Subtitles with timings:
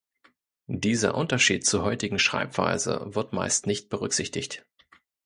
[0.65, 4.65] Dieser Unterschied zur heutigen Schreibweise wird meist nicht berücksichtigt.